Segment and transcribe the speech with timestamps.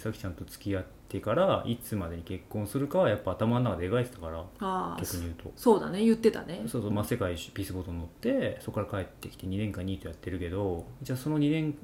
[0.00, 5.52] 美咲ちゃんと付き合ってからいつまでに結婚するかはやっぱ頭の中で描いてたから逆に言うと。
[5.54, 6.62] そうだね言ってたね。
[6.66, 11.74] そうそう、まあ、世界一ピースボートに乗ってそこから帰ってきて2年間ニートやってるけどじゃあその2年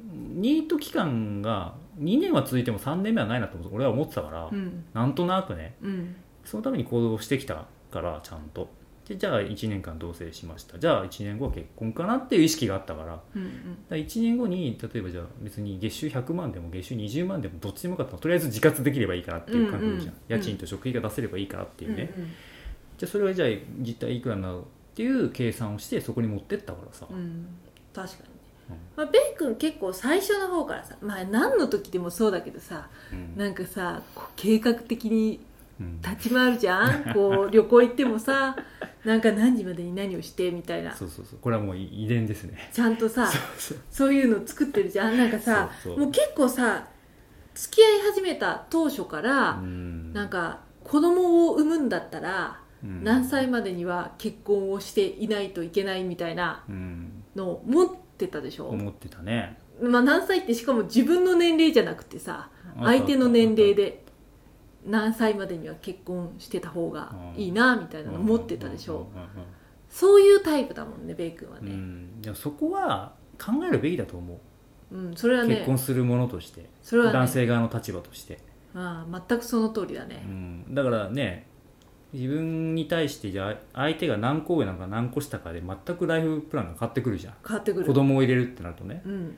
[0.41, 4.85] ニート期間が2年は続いても3年目はないなと俺は思ってたから、うん。
[4.95, 5.77] なんとなくね。
[5.83, 6.17] うん。
[6.45, 8.71] そのために行動してきたからちゃんと
[9.09, 10.79] でじゃあ1年間同棲しました。
[10.79, 13.21] じゃあ1年後は結婚かなっていう意識があったから。
[13.37, 13.51] うんうん。
[13.51, 22.31] だから1年後に例えばじゃあ別に月収100万でも月収20万でもどっちでもよかったらとりあえず自活できればいいかなっていう感覚じゃん、うんうん家賃と食費が出せればいいかなっていうね、うんうん。
[22.99, 24.65] じゃあそれはじゃあ実態いくらなのっ
[24.97, 27.47] ていう計算をしてそこに持ってったからさ、うん。
[27.95, 28.37] 確かに
[28.97, 33.37] まあ、ベイ君結構最初の方からさまあ何の時でもそうだけどさうん。
[33.37, 34.03] なんかさ
[34.35, 35.46] 計画的にうん
[36.03, 37.13] 立ち回るじゃん？
[37.13, 38.57] こう 旅行行ってもさ
[39.05, 40.95] なんか何時までに何をしてみたいな。
[40.95, 41.39] そうそうそう。
[41.41, 42.71] これはもう遺伝ですね。
[42.73, 43.29] ちゃんとさ
[43.91, 45.17] そういうの作ってるじゃん？
[45.17, 46.87] なんかさもう結構さ
[47.55, 50.13] 付き合い始めた当初から、うん。
[50.13, 53.05] なんか子供を産むんだったらうん。
[53.05, 57.23] 何歳までには結婚をしていないといけないみたいなうん。
[57.35, 59.59] のを持ってたでしょ、思ってたね。
[59.83, 62.49] まあ、何歳ってしかも自分の年齢じゃなくてさ
[62.83, 64.06] 相手の年齢で
[64.87, 69.09] 何歳までには結婚してた方がいいなみたいなの持ってたでしょ。
[69.89, 72.21] そういうタイプだもんねベイ君はうんうねん。
[72.21, 74.39] でもそこは考えるべきだと思う。
[74.97, 78.39] うん、それはね結婚するものとしてそれはね男性側の立場として、
[78.75, 81.47] ああ全くその通りだうねん、だからね
[82.13, 87.35] 自分に対してじゃあ相手が何個上なのか何個下かで全くライフプランが変わってくるじゃん。
[87.47, 87.87] 変わってくる。
[87.87, 89.03] 子供を入れるってなるとね。
[89.05, 89.37] うん。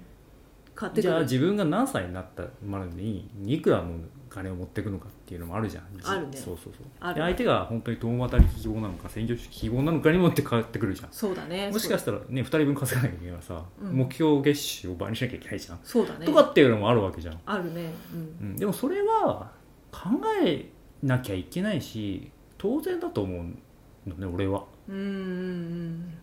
[0.78, 3.96] 変わってくじゃある自分が何歳になったまでにいくらの
[4.38, 5.84] 金を持っていくのかっていうのもあるじゃん。
[6.04, 6.36] あるね。
[6.36, 6.86] そうそうそう。
[7.00, 7.16] ある。
[7.16, 11.08] で相手が本当に共渡り希望なのか専業主義希望なのかにもって変わってくるじゃん。
[11.10, 11.70] そうだね。
[11.70, 13.92] もしかしたらね2人分稼がなきゃいけないからさ、うん。
[13.92, 16.26] 目標月収を倍にしなきゃいけないじゃん、そうだね。
[16.26, 17.92] とかっていうのもあるわけじゃん、あるね。
[18.40, 18.48] うん。
[18.48, 19.50] うん、でもそれは
[19.90, 20.08] 考
[20.44, 20.68] え
[21.02, 25.02] なきゃいけないし当然だと思うのね俺は、うんうん。
[25.02, 26.14] うん。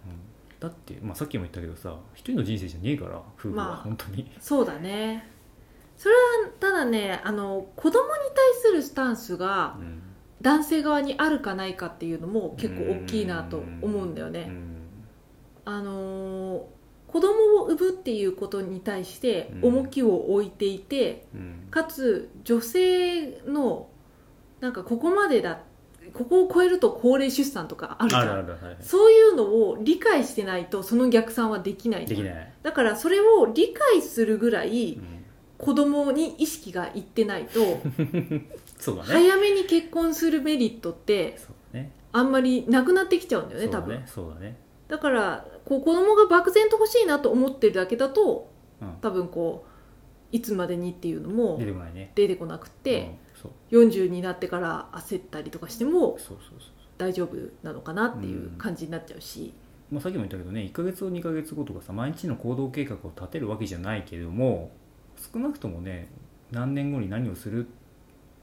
[0.59, 5.29] だって、まあ、さっきも言ったけどさ一人の人生じゃねえから夫婦はまあ本当に、そうだね
[5.97, 6.21] それは
[6.59, 10.01] ただねあの子供に対するスタンスがうん。
[10.41, 14.45] 男性側にあるかないかっていうのも結構大きいなと思うんだよね。
[14.47, 14.75] うん。
[15.65, 16.61] あのー
[17.07, 21.67] 子供を産むっていうことに対して重きを置いていて、うん。
[21.71, 23.87] かつ女性の
[24.59, 25.61] なんかここまでだ
[26.13, 28.47] ここを超えると高齢出産とかあるじゃん。
[28.47, 28.57] はい。
[28.81, 35.14] そういうのを理解してないとその逆算はできないできない、だからそれを理解するぐらいうん
[35.65, 37.59] 子供に意識がいってないと
[38.77, 39.09] そうだね。
[39.09, 41.39] 早めに結婚するメリットって
[42.11, 43.97] あんまりなくなってきちゃうんだよね多分。
[43.97, 44.57] ねそうだね。
[44.87, 48.93] だからこう子供が漠然と欲しいなと思ってるだけだとうん。
[49.01, 51.57] 多分こういつまでにっていうのも
[52.13, 53.85] 出てこなくて、うんそう。
[53.87, 56.19] 40になってから焦ったりとかしても
[56.99, 59.51] 大丈夫なのかなっていう感じになっちゃうし、
[59.89, 64.71] まあ、さっきも言ったけどね1ヶ月後2ヶ月後とかさ毎日の行動計画を立てるわけじゃないけれども
[65.17, 66.07] 少なくともね
[66.51, 67.69] 何年後に何をするっ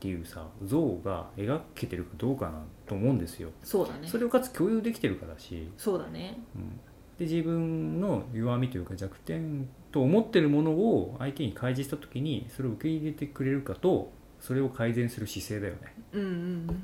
[0.00, 3.50] ていうさ像が描けてるかどうかなと思うんですよ。
[3.62, 4.08] そうだね。
[4.08, 6.38] それをかつ共有できてるからし、そうだね。
[6.56, 6.70] うん、
[7.18, 15.94] で自分の弱みというか弱点と思ってるものを相手に開示した時にそれを受け入れてくれるかとそれを改善する姿勢だよね。
[16.12, 16.28] うんうん。
[16.28, 16.32] う
[16.72, 16.82] ん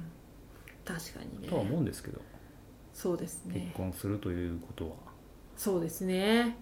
[0.88, 2.20] 確かにとは思ねうんですけど。
[2.94, 4.96] そうです結ね婚するということは。
[5.54, 6.56] そうですね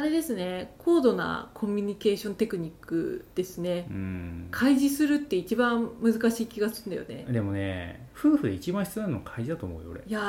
[0.00, 3.86] あれですね高度なコミュニケーションテクニックですね。
[3.90, 4.48] うん。
[4.50, 7.30] 開示するって一番難しい気がするんだよね。
[7.30, 10.00] でもね夫婦で一番必要なのは開示だと思うよ俺。
[10.00, 10.22] いやー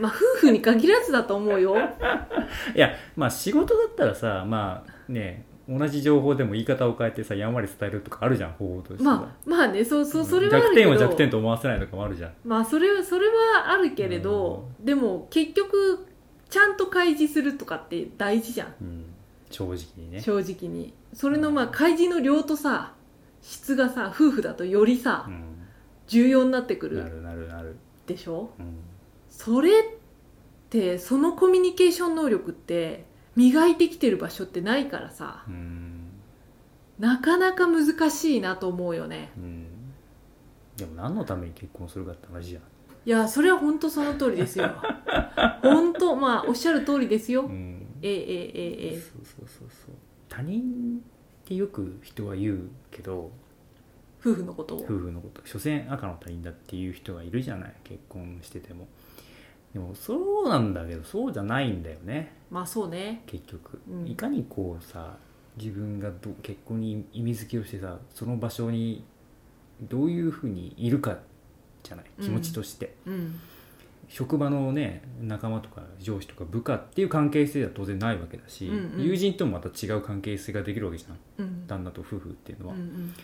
[0.00, 1.74] まあ夫婦に限らずだと思うよ。
[2.76, 9.16] いやまあ仕事だったらさまあね同じ情報でも言い方を変えてさやんわり伝えるとかあるじゃん方法としては。
[9.16, 10.90] まあまあねそうそうそれはある弱けど。
[10.90, 12.32] 点を弱点と思わせないとかもあるじゃん。
[12.44, 16.06] まあそれはそれはあるけれど、でも結局
[16.52, 19.04] ちゃんと開示するとかって大事じゃん、うん。
[19.50, 20.20] 正直にね。
[20.20, 20.92] 正直に。
[21.14, 22.92] それのまあ開示の量とさ
[23.40, 25.44] 質がさ夫婦だとよりさ、うん。
[26.08, 27.76] 重要になってくるなるなるなる。
[28.06, 28.50] でしょ？
[28.58, 28.80] うん。
[29.30, 29.72] それっ
[30.68, 36.10] てそのコミュニケーション能力って磨いてきてる場所ってないからさうん。
[36.98, 39.30] なかなか難しいなと思うよね。
[39.38, 39.66] うん。
[40.76, 42.62] でも何のために結婚するかって話じゃん。
[43.04, 44.70] いやそれは本当その通りですよ
[45.62, 47.86] 本当まあおっしゃる通りですよ、うん。
[48.02, 49.94] ええええええそうそうそうそう。
[50.28, 51.02] 他人
[51.42, 53.30] ってよく人は言うけど
[54.20, 54.78] 夫婦のことを。
[54.78, 55.42] 夫婦のこと。
[55.44, 57.74] 所詮赤の他人だっていう人がいるじゃない。
[57.84, 58.86] 結婚してても。
[59.72, 62.32] でもそうなんだけどそうじゃないんだよね。
[62.50, 63.22] まあそうね。
[63.26, 64.06] 結局、うん。
[64.06, 65.16] いかにこうさ
[65.56, 69.04] 自分がど結婚に意味付けをしてさその場所に
[69.82, 71.18] どういうふうにいるか
[71.82, 72.06] じゃない。
[72.20, 73.40] 気持ちとして、うん
[74.12, 79.04] 職場のね仲間とか上司とか部下っていう関係性では当然ないわけだし、うんうん。
[79.06, 83.14] 友人ともまた違う関係性ができるわけじゃんうん旦那と夫婦っていうのは、うんうん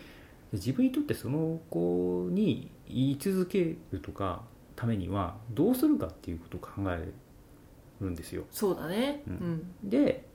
[0.51, 4.41] で自分にとってその子に言い続けるとか
[4.75, 7.07] ためにはどうするかっていうことを考え
[8.01, 8.45] るんですよ。
[8.49, 9.21] そうだね。
[9.27, 9.37] ううん。
[9.37, 10.25] んで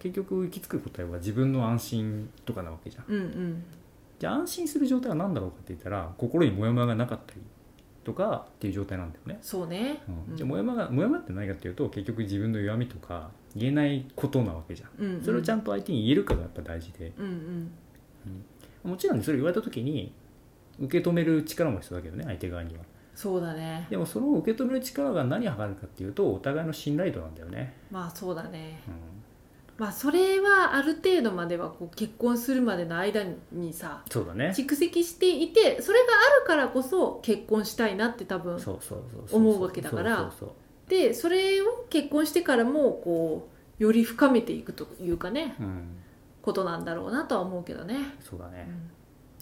[0.00, 3.04] 結局行き着く答えは自分の安心とかなわけじゃん。
[3.08, 3.64] うんうん。
[4.18, 7.40] じゃあ安心する状態は何だろうかって言ったら心にモヤモヤがなかったり
[8.04, 10.02] とかっていう状態なんだよね、そうね。
[10.30, 14.90] うん、じゃあモヤモヤがモヤモヤって何かっていうと結局自分の弱みとか言えないことなわけじゃん。
[15.04, 15.22] うんうん。
[15.22, 17.12] それをちゃんと相手に言えるかがやっぱ大事で。
[17.18, 17.70] うん
[18.84, 18.90] うん。
[18.90, 20.12] もちろんねそれ言われた時に
[20.78, 22.82] 受け止める力も必要だけどね相手側には。
[23.14, 23.86] そうだね。
[23.90, 28.82] でもその受け止める力が何を測るかっていうとお互いの信頼度なんだよね、まあそうだね。
[28.88, 28.94] うん
[29.76, 34.54] まあそれはある程度まではこう結婚するまでの間にさそうだね。
[34.56, 38.58] 蓄積していてそれがあるからこそ結婚したいなって多分
[39.32, 40.32] 思うわけだから。
[40.88, 43.48] でそれを結婚してからもこ
[43.80, 45.96] うより深めていくというかねそううん。
[46.42, 48.90] ことなんだろうなとは思うけどね、そうだね、うん。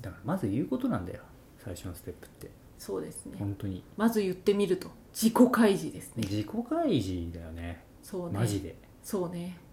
[0.00, 1.18] だからまず言うことなんだよ。
[1.58, 2.48] 最初のステップって。
[2.78, 3.36] そうですね。
[3.38, 3.82] 本当に。
[3.96, 4.88] まず言ってみると。
[5.12, 6.22] 自己開示ですね。
[6.28, 7.82] 自己開示だよね。
[8.04, 8.38] そうね。
[8.38, 8.76] マジで。
[9.02, 9.58] そうね。
[9.66, 9.71] うん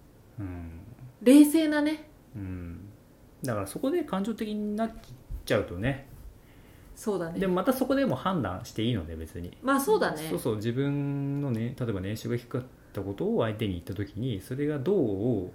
[1.22, 2.10] 冷静なね。
[2.36, 2.90] うん。
[3.44, 4.92] だからそこで感情的になっ
[5.46, 6.08] ちゃうとね。
[6.96, 7.40] そうだね。
[7.40, 9.58] でもまたそこでも判断していいので別に。
[9.64, 10.28] まあそうだね。
[10.30, 12.64] そうそう自分のね例えば年収が低かっ
[12.94, 15.52] たことを相手に言った時にそれがどう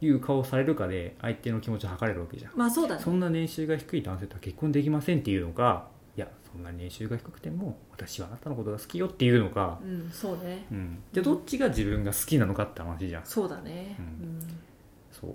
[0.00, 2.52] いう顔をされるかで相手の気持ちを測れるわけじゃん。
[2.56, 3.02] まあそうだね。
[3.02, 5.88] そんな年収が低い男性とは結婚できませんっていうのか
[6.18, 10.66] いやそんな年収が低くても私はあなたのことが好きよっていうのか、うんそうね。
[10.72, 13.22] うん、じゃあどっちが自分が好きなのかって話じゃん。
[13.24, 13.94] そうだね。
[14.00, 14.38] ううん。
[14.40, 14.42] ん、
[15.12, 15.34] そう。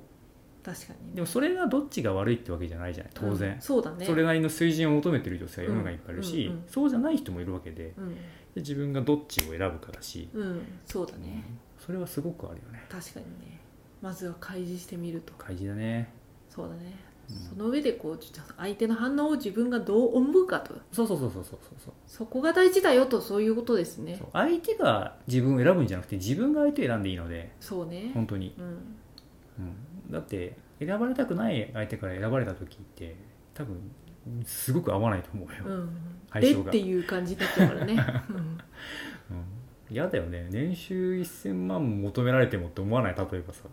[0.62, 1.08] 確かに。
[1.08, 4.06] ねでもそれがどっちが悪いってわけじゃないじゃない当然、うんそうだね。
[4.06, 7.84] それなりの水準を求めてる女性は世の中にいっぱいいるし、うんうんうんそうじゃない人もいるわけで。
[7.86, 8.18] でうん。
[8.58, 10.68] 自分がどっちを選ぶかだし、うん。
[10.86, 11.46] そうだね。
[11.80, 12.84] それはすごくあるよね。
[12.90, 13.62] 確かにね。
[14.02, 15.32] まずは開示してみると。
[15.38, 16.12] 開示だね。
[16.50, 18.20] そうだね、うんその上でこう
[18.58, 20.74] 相手の反応を自分がどう思うかと。
[20.92, 21.94] そうそうそうそうそうそう。
[22.06, 24.22] そこが大事だよとそういうことですね。
[24.34, 27.52] 相手が自分を選ぶんじゃなくて自分が相手を選んでいいので。
[27.60, 28.12] そうね。
[28.14, 28.66] 本当に、うん。
[28.66, 28.70] う
[30.10, 33.16] ん、だって選ばれたくない相手から選ばれた時って
[33.54, 33.78] 多分
[34.46, 35.98] すごく合わないと思うよ、うん。
[36.31, 36.72] 相性が。
[36.72, 37.94] でっていう感じになっちゃうからね、
[38.30, 38.36] うん。
[38.36, 38.56] うん。
[39.90, 40.48] 嫌だよね。
[40.50, 43.64] 年収1000万求められてもって思わない例えばさ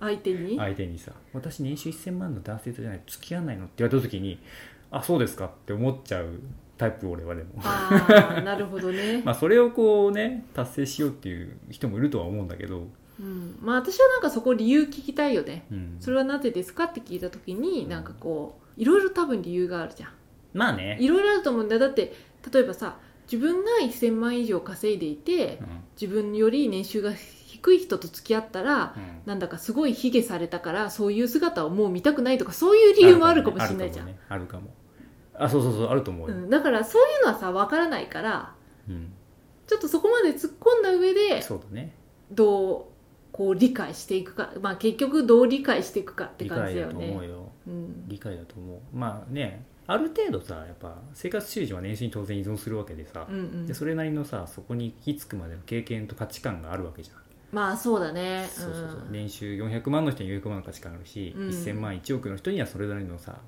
[0.00, 4.38] 相手に、相手にさ「私年収1000万の男性とじゃないと付き合わないの?」って言われた時に
[4.90, 6.40] 「あそうですか」って思っちゃう
[6.78, 7.50] タイプ俺はでも。
[7.58, 12.88] ああ なるほどね、まあそれをこうね達成しようっていう人もいるとは思うんだけど、
[13.20, 15.66] うん、まあ私はなんかそこ理由聞きたいよね。
[15.70, 20.10] うん、それはなぜですかって聞いた時になんかこういろいろ多分理由があるじゃん。
[20.54, 21.80] まあね、いろいろあると思うんだよ。
[21.80, 22.14] だって
[22.50, 22.98] 例えばさ
[23.30, 25.66] 自分が1000万以上稼いでいてうん。
[26.00, 27.12] 自分より年収が
[27.62, 29.20] 低い人と付き合ったらうん。
[29.26, 34.74] なんだかすごい卑下されたからそういう姿をもう見たくないとかそういう理由もあるかもしれないじゃん、あるかもね。
[35.38, 35.44] あるかも。
[35.44, 38.54] あそうそうそうあると思うよ、うん、だからそういうのはさ分からないから
[38.88, 39.12] うん。
[39.66, 41.94] ちょっとそこまで突っ込んだ上でそうだね。
[42.32, 42.84] どう
[43.32, 47.52] こう理解していくか、まあ、結局どう理解していくかって理感じ解だとだよね思うよ。
[47.68, 48.08] うん。
[48.08, 48.78] 理解だと思う。
[48.92, 53.66] まあねある程度さやっぱ生活習慣は年収に当然依存するわけでさ、うんうん。
[53.66, 57.16] でそれなりのさそこに行き着くまでの経験と価値観があるわけじゃん、
[57.52, 58.48] まあそうだね。
[58.50, 59.00] そうそうそう。
[59.06, 59.12] うん。
[59.12, 61.48] 年収400万の人に400万の価値観あるし、うん。
[61.48, 63.38] 1000万1億の人にはそれなりのさ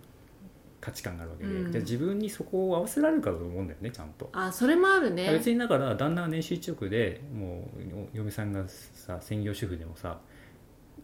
[0.80, 1.72] 価値観があるわけで、うん。
[1.72, 5.30] じゃあ自分にそこを合わせられるかと思うんだよねちゃんと、あそれもあるね。
[5.30, 10.18] 別にだから旦那が年収1億でもうお嫁さんがさ専業主婦でもさ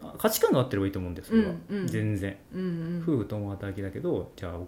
[0.02, 1.86] あ価値観が合ってればいいと思うんですそれは、うんうん。
[1.86, 2.36] 全然。
[2.52, 3.02] うんうん。
[3.02, 4.58] 夫婦共働きだけどじゃあ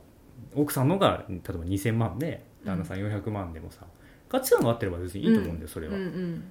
[0.55, 3.87] 奥さんのが例えば2000万で旦那さん400万でもさ、
[4.29, 6.45] 価値観が合ってれば別にいいと思うんだよ、それは、うんうん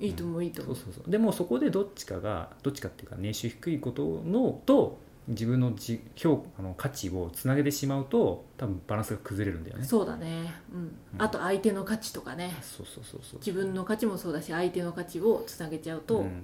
[0.00, 1.10] いいと思ういいと思そうそうそう。
[1.10, 4.98] でもそこでどっちかがどっちかっていうか年収低いことのと
[5.28, 9.84] 自分のじ評あの価値をつなげてしまうと多分バランスが崩れるんだよね。
[9.84, 10.54] そうだね。
[10.72, 10.80] うん。
[11.14, 11.22] うん。
[11.22, 12.54] あと相手の価値とかね。
[12.60, 13.38] そうそうそうそう。
[13.38, 16.42] 自分の価値もそうだし相手の価値をつなげちゃうと、うん。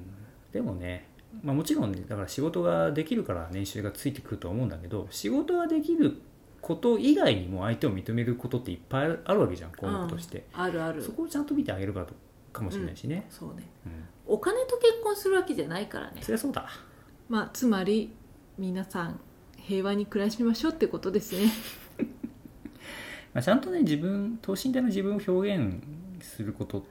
[0.52, 1.08] でもね、
[1.42, 6.20] まあ、もちろんねだから仕事ができるから年収がついてくるとは思うんだけど仕事ができる
[6.60, 11.02] こと以外にも相手を認めることっていっぱいあるわけじゃん項目として、あるある。
[11.02, 12.12] そこをちゃんと見てあげるかと
[12.52, 13.68] かもしれないしね、そうね。
[13.86, 14.34] うん。
[14.34, 16.20] お金と結婚するわけじゃないからね。
[16.22, 16.68] そりゃそうだ。
[17.28, 18.12] まあつまり
[18.58, 19.20] 皆さん
[19.56, 21.50] 平和に暮らしましょうってことですね。
[23.32, 25.82] まあ、ちゃんとね自分等身大の自分を表現
[26.20, 26.84] すること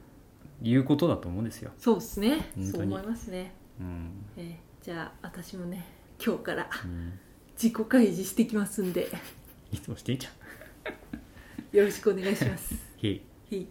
[0.61, 2.51] いうことだと思うんですよ、そうですね。
[2.71, 4.11] そう思いますね、うん。
[4.37, 5.85] えーじゃあ私もね
[6.25, 7.19] 今日からうん、
[7.61, 9.09] 自己開示してきますんで。
[9.71, 11.77] いつもしていいじゃん。
[11.77, 12.75] よろしくお願いします。
[13.03, 13.21] へい。
[13.51, 13.67] はい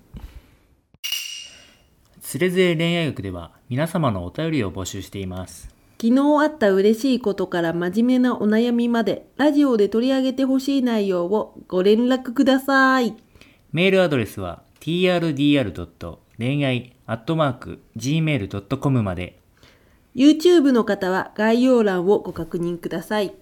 [2.29, 5.75] つれづれ恋愛学では皆様のお便りを募集しています。
[5.99, 13.17] 昨日あった嬉しいことから真面目なお悩みまでラジオで取り上げてほしい内容をご連絡ください。
[13.73, 16.19] メールアドレスは trdr.
[16.37, 16.93] 恋愛
[17.97, 19.41] .gmail.com まで。
[20.15, 23.33] YouTube の方は概要欄をご確認ください